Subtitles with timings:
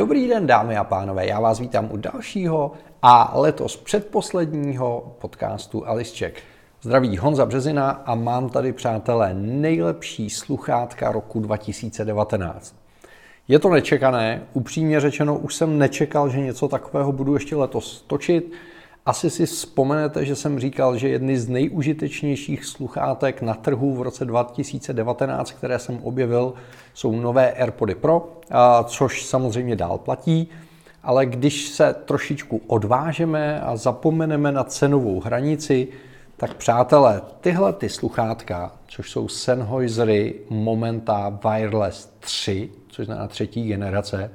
[0.00, 6.42] Dobrý den, dámy a pánové, já vás vítám u dalšího a letos předposledního podcastu Alisček.
[6.82, 12.74] Zdraví Honza Březina a mám tady, přátelé, nejlepší sluchátka roku 2019.
[13.48, 18.52] Je to nečekané, upřímně řečeno, už jsem nečekal, že něco takového budu ještě letos točit.
[19.06, 24.24] Asi si vzpomenete, že jsem říkal, že jedny z nejužitečnějších sluchátek na trhu v roce
[24.24, 26.54] 2019, které jsem objevil,
[26.94, 28.40] jsou nové AirPody Pro,
[28.84, 30.48] což samozřejmě dál platí.
[31.02, 35.88] Ale když se trošičku odvážeme a zapomeneme na cenovou hranici,
[36.36, 44.30] tak přátelé, tyhle ty sluchátka, což jsou Sennheisery Momenta Wireless 3, což znamená třetí generace,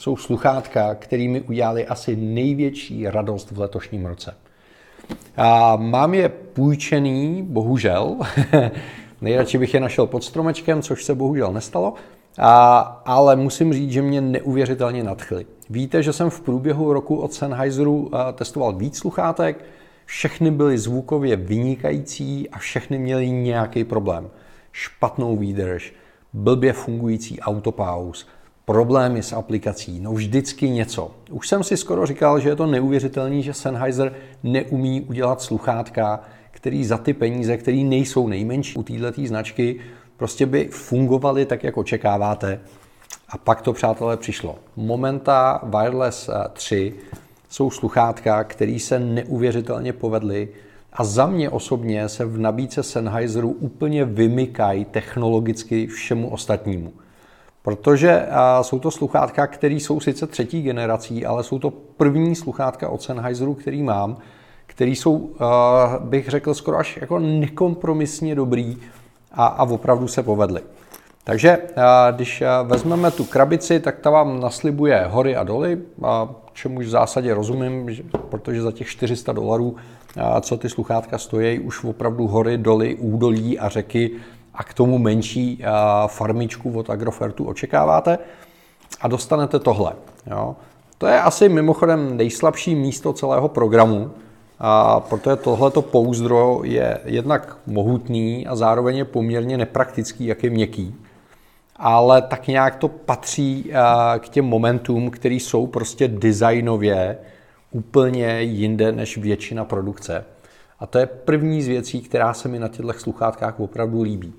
[0.00, 4.34] jsou sluchátka, kterými udělali asi největší radost v letošním roce.
[5.36, 8.16] A mám je půjčený, bohužel,
[9.20, 11.94] nejradši bych je našel pod stromečkem, což se bohužel nestalo,
[12.38, 15.46] a, ale musím říct, že mě neuvěřitelně nadchly.
[15.70, 19.64] Víte, že jsem v průběhu roku od Sennheiseru testoval víc sluchátek,
[20.04, 24.30] všechny byly zvukově vynikající a všechny měly nějaký problém.
[24.72, 25.94] Špatnou výdrž,
[26.32, 28.26] blbě fungující autopauz,
[28.70, 31.10] problémy s aplikací, no vždycky něco.
[31.30, 36.84] Už jsem si skoro říkal, že je to neuvěřitelný, že Sennheiser neumí udělat sluchátka, který
[36.84, 39.80] za ty peníze, které nejsou nejmenší u této značky,
[40.16, 42.60] prostě by fungovaly tak, jak očekáváte.
[43.28, 44.58] A pak to, přátelé, přišlo.
[44.76, 46.94] Momenta Wireless 3
[47.48, 50.48] jsou sluchátka, které se neuvěřitelně povedly
[50.92, 56.92] a za mě osobně se v nabídce Sennheiseru úplně vymykají technologicky všemu ostatnímu.
[57.62, 58.26] Protože
[58.62, 63.54] jsou to sluchátka, které jsou sice třetí generací, ale jsou to první sluchátka od Sennheiseru,
[63.54, 64.16] který mám,
[64.66, 65.30] který jsou,
[66.00, 68.76] bych řekl, skoro až jako nekompromisně dobrý
[69.32, 70.60] a, a opravdu se povedly.
[71.24, 71.58] Takže
[72.16, 75.78] když vezmeme tu krabici, tak ta vám naslibuje hory a doly,
[76.52, 77.96] čemu v zásadě rozumím,
[78.28, 79.76] protože za těch 400 dolarů,
[80.40, 84.10] co ty sluchátka stojí, už opravdu hory, doly, údolí a řeky
[84.54, 85.64] a k tomu menší
[86.06, 88.18] farmičku od Agrofertu očekáváte
[89.00, 89.92] a dostanete tohle.
[90.26, 90.56] Jo.
[90.98, 94.10] To je asi mimochodem nejslabší místo celého programu,
[94.62, 100.94] a protože tohleto pouzdro je jednak mohutný a zároveň je poměrně nepraktický, jak je měkký.
[101.76, 103.72] Ale tak nějak to patří
[104.18, 107.18] k těm momentům, které jsou prostě designově
[107.70, 110.24] úplně jinde než většina produkce.
[110.80, 114.32] A to je první z věcí, která se mi na těchto sluchátkách opravdu líbí.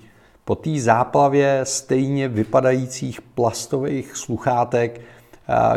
[0.44, 5.00] Po té záplavě stejně vypadajících plastových sluchátek,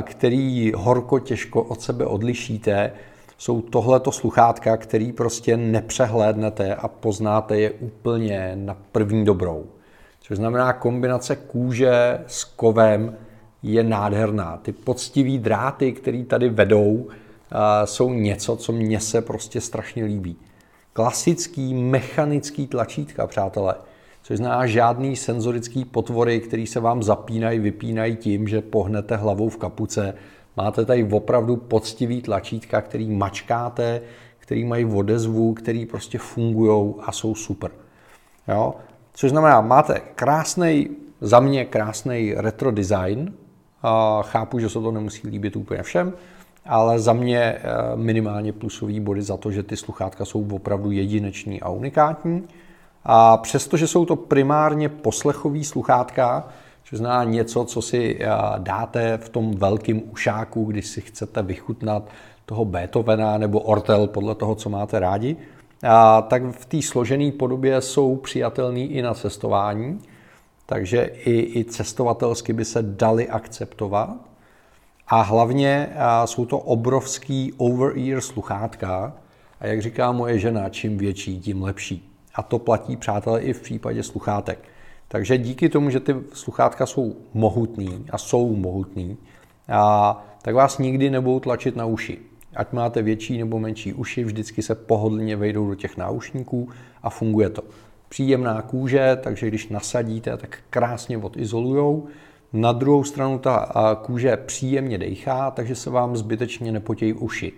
[0.03, 2.91] který horko těžko od sebe odlišíte,
[3.37, 9.65] jsou tohleto sluchátka, který prostě nepřehlédnete a poznáte je úplně na první dobrou.
[10.21, 13.15] Což znamená kombinace kůže s kovem
[13.63, 14.57] je nádherná.
[14.57, 17.07] Ty poctivý dráty, které tady vedou,
[17.85, 20.37] jsou něco, co mně se prostě strašně líbí.
[20.97, 23.75] Klasický mechanický tlačítka, přátelé,
[24.23, 29.57] což znamená žádný senzorický potvory, který se vám zapínají, vypínají tím, že pohnete hlavou v
[29.57, 30.13] kapuce.
[30.57, 34.01] Máte tady opravdu poctivý tlačítka, který mačkáte,
[34.39, 37.72] který mají odezvu, který prostě fungují a jsou super.
[38.47, 38.75] Jo?
[39.13, 40.89] Což znamená, máte krásný,
[41.22, 43.34] za mě krásný retro design.
[43.84, 46.13] A chápu, že se to nemusí líbit úplně všem,
[46.65, 47.61] ale za mě eh,
[47.95, 52.43] minimálně plusový body za to, že ty sluchátka jsou opravdu jedineční a unikátní.
[53.03, 56.47] A přestože jsou to primárně poslechový sluchátka,
[56.83, 58.27] což znamená něco, co si eh,
[58.57, 62.03] dáte v tom velkém ušáku, když si chcete vychutnat
[62.45, 65.37] toho Beethovena nebo Ortel podle toho, co máte rádi,
[65.83, 69.99] a tak v té složené podobě jsou přijatelný i na cestování,
[70.65, 74.34] takže i, i cestovatelsky by se dali akceptovat.
[75.07, 75.89] A hlavně
[76.25, 79.13] jsou to obrovský over-ear sluchátka
[79.59, 82.11] a jak říká moje žena, čím větší, tím lepší.
[82.35, 84.59] A to platí, přátelé, i v případě sluchátek.
[85.07, 89.17] Takže díky tomu, že ty sluchátka jsou mohutný a jsou mohutný,
[89.69, 92.19] a, tak vás nikdy nebudou tlačit na uši.
[92.55, 96.69] Ať máte větší nebo menší uši, vždycky se pohodlně vejdou do těch náušníků
[97.03, 97.63] a funguje to.
[98.09, 102.07] Příjemná kůže, takže když nasadíte, tak krásně odizolujou.
[102.53, 103.71] Na druhou stranu ta
[104.01, 107.53] kůže příjemně dejchá, takže se vám zbytečně nepotějí uši.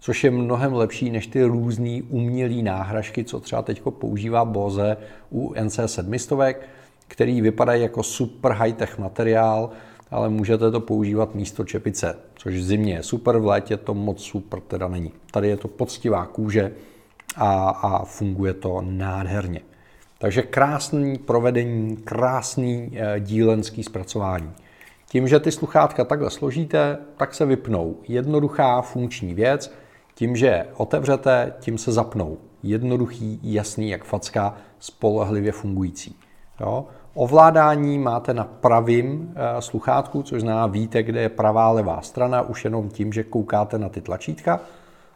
[0.00, 4.96] Což je mnohem lepší než ty různé umělé náhražky, co třeba teď používá Bose
[5.30, 6.54] u NC700,
[7.08, 9.70] který vypadají jako super high-tech materiál,
[10.10, 14.22] ale můžete to používat místo čepice, což v zimě je super, v létě to moc
[14.22, 15.12] super teda není.
[15.30, 16.72] Tady je to poctivá kůže
[17.36, 19.60] a, a funguje to nádherně.
[20.22, 24.52] Takže krásný provedení, krásný e, dílenský zpracování.
[25.08, 27.96] Tím, že ty sluchátka takhle složíte, tak se vypnou.
[28.08, 29.74] Jednoduchá funkční věc.
[30.14, 32.38] Tím, že otevřete, tím se zapnou.
[32.62, 36.16] Jednoduchý, jasný, jak facka, spolehlivě fungující.
[36.60, 36.86] Jo?
[37.14, 42.64] Ovládání máte na pravým e, sluchátku, což znamená víte, kde je pravá levá strana, už
[42.64, 44.60] jenom tím, že koukáte na ty tlačítka,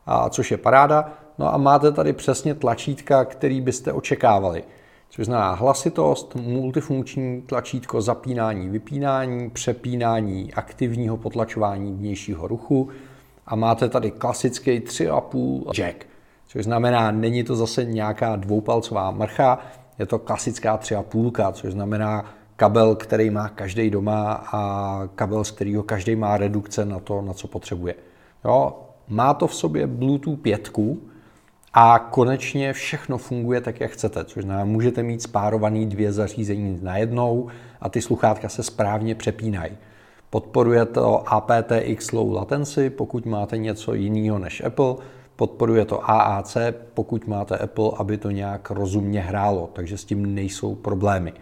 [0.07, 1.13] a, což je paráda.
[1.39, 4.65] No a máte tady přesně tlačítka, který byste očekávali
[5.17, 12.89] což znamená hlasitost, multifunkční tlačítko zapínání, vypínání, přepínání aktivního potlačování vnějšího ruchu
[13.47, 16.07] a máte tady klasický 3,5 jack,
[16.47, 19.59] což znamená, není to zase nějaká dvoupalcová mrcha,
[19.99, 25.83] je to klasická 3,5, což znamená kabel, který má každý doma a kabel, z kterého
[25.83, 27.95] každý má redukce na to, na co potřebuje.
[28.45, 28.79] Jo,
[29.09, 30.71] má to v sobě Bluetooth 5,
[31.79, 37.49] a konečně všechno funguje tak, jak chcete, což znamená, můžete mít spárovaný dvě zařízení najednou
[37.81, 39.73] a ty sluchátka se správně přepínají.
[40.31, 44.95] Podporuje to aptX low latency, pokud máte něco jiného než Apple,
[45.37, 46.57] podporuje to AAC,
[46.95, 51.33] pokud máte Apple, aby to nějak rozumně hrálo, takže s tím nejsou problémy.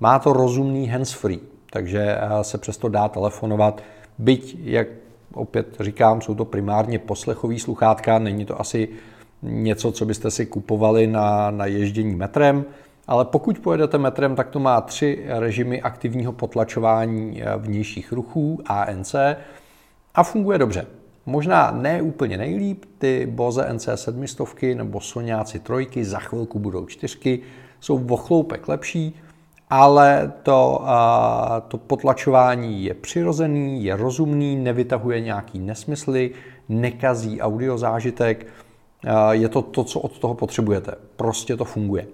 [0.00, 1.40] Má to rozumný hands-free,
[1.70, 3.82] takže eh, se přesto dá telefonovat,
[4.18, 4.88] byť, jak
[5.34, 8.88] opět říkám, jsou to primárně poslechový sluchátka, není to asi
[9.42, 12.64] něco, co byste si kupovali na, na ježdění metrem,
[13.06, 19.14] ale pokud pojedete metrem, tak to má tři režimy aktivního potlačování eh, vnějších ruchů ANC
[20.14, 20.86] a funguje dobře.
[21.26, 27.40] Možná ne úplně nejlíp, ty Bose NC700 nebo Soňáci trojky, za chvilku budou čtyřky,
[27.80, 29.20] jsou v chloupek lepší,
[29.70, 30.84] ale to,
[31.68, 36.30] to potlačování je přirozený, je rozumný, nevytahuje nějaký nesmysly,
[36.68, 38.46] nekazí audio zážitek,
[39.30, 40.94] je to to, co od toho potřebujete.
[41.16, 42.06] Prostě to funguje.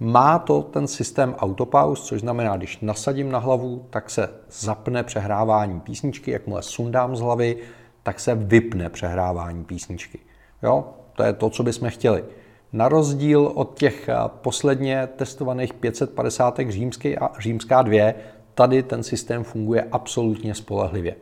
[0.00, 5.80] Má to ten systém autopause, což znamená, když nasadím na hlavu, tak se zapne přehrávání
[5.80, 7.56] písničky, jakmile sundám z hlavy,
[8.02, 10.18] tak se vypne přehrávání písničky.
[10.62, 10.84] Jo?
[11.16, 12.24] To je to, co bychom chtěli.
[12.72, 18.14] Na rozdíl od těch posledně testovaných 550 římský a římská 2,
[18.54, 21.16] tady ten systém funguje absolutně spolehlivě.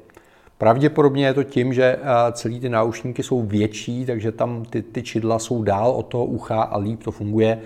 [0.59, 5.03] Pravděpodobně je to tím, že eh, celý ty náušníky jsou větší, takže tam ty, ty
[5.03, 7.61] čidla jsou dál od toho ucha a líp to funguje.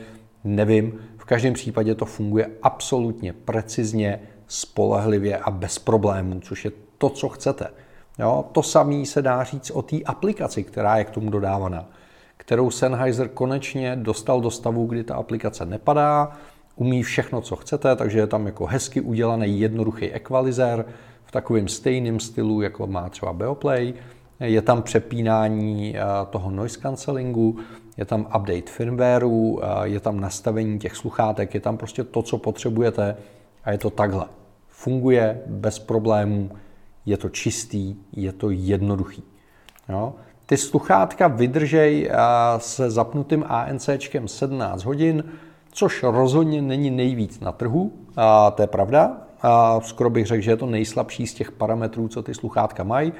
[0.44, 0.98] Nevím.
[1.16, 7.28] V každém případě to funguje absolutně precizně, spolehlivě a bez problémů, což je to, co
[7.28, 7.66] chcete.
[8.18, 8.44] Jo?
[8.52, 11.90] To samé se dá říct o té aplikaci, která je k tomu dodávaná,
[12.36, 16.32] kterou Sennheiser konečně dostal do stavu, kdy ta aplikace nepadá,
[16.76, 20.84] umí všechno, co chcete, takže je tam jako hezky udělaný jednoduchý ekvalizér,
[21.28, 23.94] v takovém stejném stylu, jako má třeba Beoplay.
[24.40, 27.58] Je tam přepínání eh, toho noise cancellingu,
[27.96, 32.38] je tam update firmwareu, eh, je tam nastavení těch sluchátek, je tam prostě to, co
[32.38, 33.16] potřebujete
[33.64, 34.26] a je to takhle.
[34.68, 36.50] Funguje bez problémů,
[37.06, 39.22] je to čistý, je to jednoduchý.
[39.88, 40.14] Jo?
[40.46, 42.16] Ty sluchátka vydržej eh,
[42.58, 45.24] se zapnutým ANCčkem 17 hodin,
[45.72, 50.50] což rozhodně není nejvíc na trhu, a to je pravda, a skoro bych řekl, že
[50.50, 53.12] je to nejslabší z těch parametrů, co ty sluchátka mají.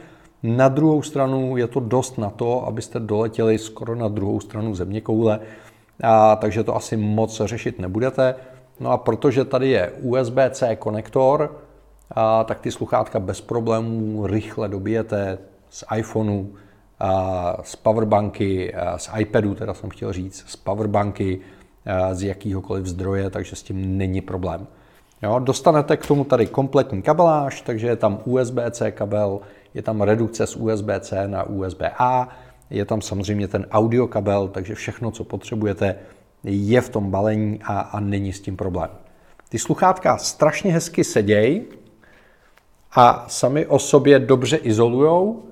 [0.43, 5.01] Na druhou stranu je to dost na to, abyste doletěli skoro na druhou stranu země
[5.01, 5.41] koule,
[6.03, 8.35] a, takže to asi moc řešit nebudete.
[8.81, 11.59] No a protože tady je USB-C konektor,
[12.11, 15.39] a, tak ty sluchátka bez problémů rychle dobijete
[15.71, 16.47] z iPhoneu,
[17.01, 21.41] a, z powerbanky, a, z iPadu, teda jsem chtěl říct, z powerbanky,
[21.87, 24.67] a, z jakýhokoliv zdroje, takže s tím není problém.
[25.23, 29.41] Jo, dostanete k tomu tady kompletní kabeláž, takže je tam USB-C kabel,
[29.75, 32.29] je tam redukce z USB-C na USB-A,
[32.71, 35.97] je tam samozřejmě ten audio kabel, takže všechno, co potřebujete,
[36.45, 38.91] je v tom balení a, a není s tím problém.
[39.49, 41.63] Ty sluchátka strašně hezky sedějí
[42.95, 45.43] a sami o sobě dobře izolujou.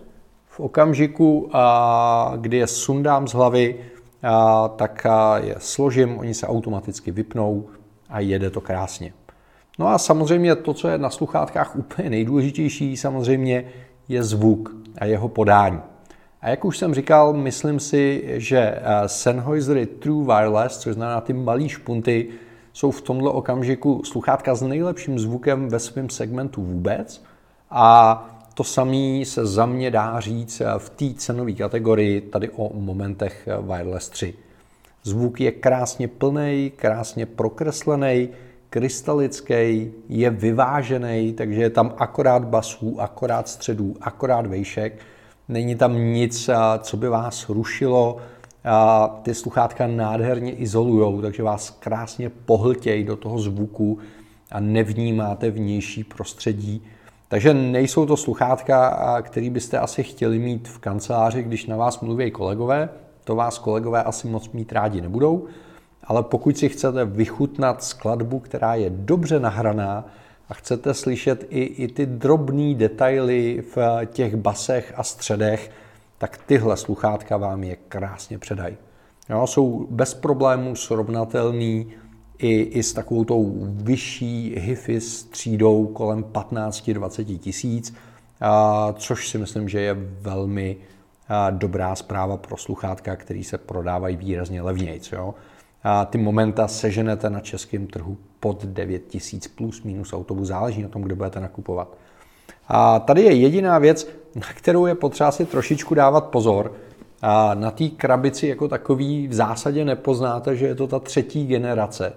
[0.46, 3.76] V okamžiku, a, kdy je sundám z hlavy,
[4.22, 7.66] a, tak a je složím, oni se automaticky vypnou
[8.08, 9.12] a jede to krásně.
[9.78, 13.64] No a samozřejmě to, co je na sluchátkách úplně nejdůležitější, samozřejmě
[14.08, 15.80] je zvuk a jeho podání.
[16.40, 21.32] A jak už jsem říkal, myslím si, že eh, Sennheisery True Wireless, což znamená ty
[21.32, 22.28] malé špunty,
[22.72, 27.22] jsou v tomto okamžiku sluchátka s nejlepším zvukem ve svém segmentu vůbec.
[27.70, 32.80] A to samé se za mě dá říct eh, v té cenové kategorii tady o
[32.80, 34.34] momentech eh, Wireless 3.
[35.02, 38.28] Zvuk je krásně plný, krásně prokreslený,
[38.76, 45.00] krystalický, je vyvážený, takže je tam akorát basů, akorát středů, akorát vejšek.
[45.48, 48.16] Není tam nic, co by vás rušilo.
[49.22, 53.98] Ty sluchátka nádherně izolují, takže vás krásně pohltějí do toho zvuku
[54.52, 56.82] a nevnímáte vnější prostředí.
[57.28, 62.30] Takže nejsou to sluchátka, který byste asi chtěli mít v kanceláři, když na vás mluví
[62.30, 62.88] kolegové.
[63.24, 65.46] To vás kolegové asi moc mít rádi nebudou.
[66.06, 70.04] Ale pokud si chcete vychutnat skladbu, která je dobře nahraná
[70.48, 75.70] a chcete slyšet i, i ty drobné detaily v těch basech a středech,
[76.18, 78.76] tak tyhle sluchátka vám je krásně předají.
[79.30, 81.92] Jo, jsou bez problémů srovnatelný
[82.38, 87.94] i, i s takovou tou vyšší HIFI třídou kolem 15-20 tisíc,
[88.94, 90.76] což si myslím, že je velmi
[91.50, 95.00] dobrá zpráva pro sluchátka, který se prodávají výrazně levněji.
[95.18, 95.34] A
[96.06, 101.02] ty momenta seženete na českém trhu pod 9 tisíc plus minus autobus, záleží na tom,
[101.02, 101.96] kde budete nakupovat.
[102.68, 106.72] A tady je jediná věc, na kterou je potřeba si trošičku dávat pozor.
[107.22, 112.12] A na té krabici jako takový v zásadě nepoznáte, že je to ta třetí generace.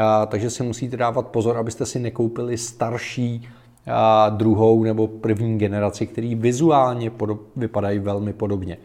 [0.00, 3.48] A, takže si musíte dávat pozor, abyste si nekoupili starší
[3.86, 8.78] a, druhou nebo první generaci, který vizuálně podob, vypadají velmi podobně.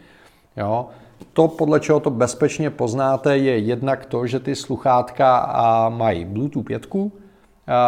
[0.57, 0.87] Jo?
[1.33, 6.87] To, podle čeho to bezpečně poznáte, je jednak to, že ty sluchátka mají Bluetooth 5,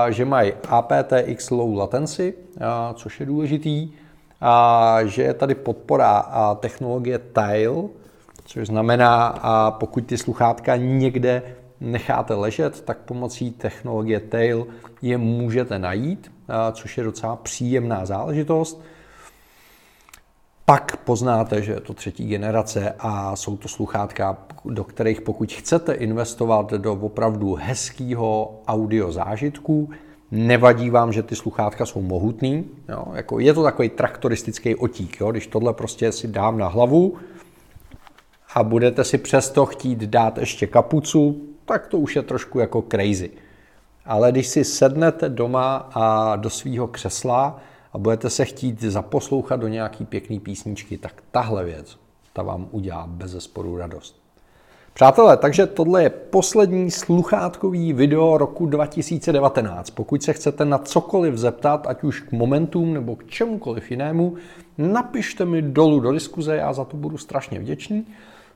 [0.09, 2.33] že mají aptX low latency,
[2.93, 3.91] což je důležitý,
[4.41, 6.25] a že je tady podpora
[6.59, 7.83] technologie Tile,
[8.45, 9.35] což znamená,
[9.79, 11.41] pokud ty sluchátka někde
[11.79, 14.67] necháte ležet, tak pomocí technologie Tail
[15.01, 16.31] je můžete najít,
[16.71, 18.81] což je docela příjemná záležitost.
[20.65, 25.93] Pak poznáte, že je to třetí generace a jsou to sluchátka, do kterých pokud chcete
[25.93, 29.89] investovat do opravdu hezkého audio zážitku,
[30.31, 32.65] nevadí vám, že ty sluchátka jsou mohutný.
[32.89, 33.05] Jo?
[33.13, 35.31] Jako je to takový traktoristický otík, jo?
[35.31, 37.15] když tohle prostě si dám na hlavu
[38.53, 43.31] a budete si přesto chtít dát ještě kapucu, tak to už je trošku jako crazy.
[44.05, 47.59] Ale když si sednete doma a do svého křesla
[47.93, 51.97] a budete se chtít zaposlouchat do nějaký pěkný písničky, tak tahle věc,
[52.33, 54.23] ta vám udělá bez zesporu radost.
[54.93, 59.89] Přátelé, takže tohle je poslední sluchátkový video roku 2019.
[59.89, 64.35] Pokud se chcete na cokoliv zeptat, ať už k momentům nebo k čemukoliv jinému,
[64.77, 68.05] napište mi dolů do diskuze, já za to budu strašně vděčný.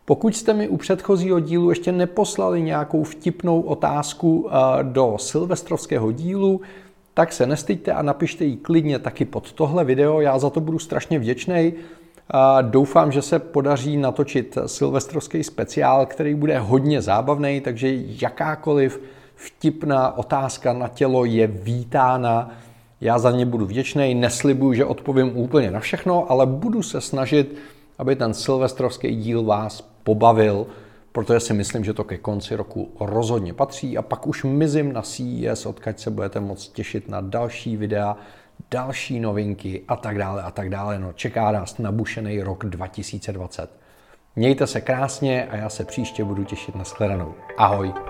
[0.05, 6.61] Pokud jste mi u předchozího dílu ještě neposlali nějakou vtipnou otázku eh, do silvestrovského dílu,
[7.17, 10.79] tak se nestyďte a napište ji klidně taky pod tohle video, já za to budu
[10.79, 11.73] strašně vděčný.
[12.61, 17.87] Doufám, že se podaří natočit silvestrovský speciál, který bude hodně zábavný, takže
[18.21, 19.01] jakákoliv
[19.35, 22.51] vtipná otázka na tělo je vítána.
[23.01, 27.57] Já za ně budu vděčný, neslibuju, že odpovím úplně na všechno, ale budu se snažit,
[27.97, 30.67] aby ten silvestrovský díl vás pobavil,
[31.17, 35.01] protože si myslím, že to ke konci roku rozhodně patří a pak už mizím na
[35.01, 38.17] CES, odkaď se budete moct těšit na další videa,
[38.71, 40.99] další novinky a tak dále a tak dále.
[40.99, 43.69] No, čeká nás nabušený rok 2020.
[44.35, 47.33] Mějte se krásně a já se příště budu těšit na shledanou.
[47.57, 48.06] Ahoj!